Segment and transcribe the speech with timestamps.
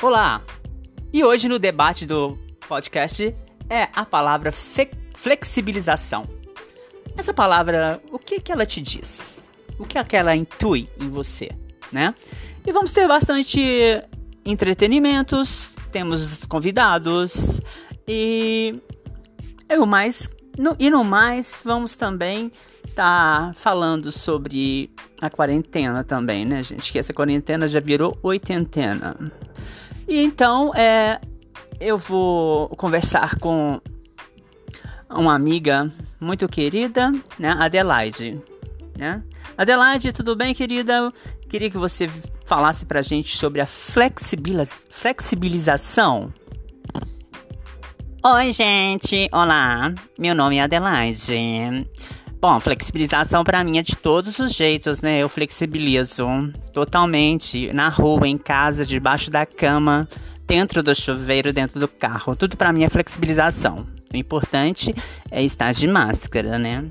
[0.00, 0.40] Olá!
[1.12, 3.34] E hoje no debate do podcast
[3.68, 6.24] é a palavra flexibilização.
[7.16, 9.50] Essa palavra, o que, que ela te diz?
[9.76, 11.50] O que, é que ela intui em você,
[11.90, 12.14] né?
[12.64, 13.60] E vamos ter bastante
[14.44, 17.60] entretenimentos, temos convidados
[18.06, 18.80] e
[19.68, 22.52] eu mais no, e no mais vamos também
[22.86, 26.92] estar tá falando sobre a quarentena também, né, gente?
[26.92, 29.16] Que essa quarentena já virou oitentena.
[30.08, 31.20] E então, é,
[31.78, 33.78] eu vou conversar com
[35.10, 38.40] uma amiga muito querida, né, Adelaide,
[38.96, 39.22] né?
[39.56, 41.12] Adelaide, tudo bem, querida?
[41.48, 42.08] Queria que você
[42.46, 46.32] falasse pra gente sobre a flexibiliz flexibilização.
[48.24, 49.28] Oi, gente.
[49.30, 49.94] Olá.
[50.18, 51.86] Meu nome é Adelaide.
[52.40, 55.18] Bom, flexibilização para mim é de todos os jeitos, né?
[55.18, 56.24] Eu flexibilizo
[56.72, 60.08] totalmente na rua, em casa, debaixo da cama,
[60.46, 62.36] dentro do chuveiro, dentro do carro.
[62.36, 63.84] Tudo para mim é flexibilização.
[64.14, 64.94] O importante
[65.32, 66.84] é estar de máscara, né?